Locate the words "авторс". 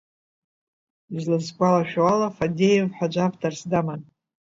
3.25-3.61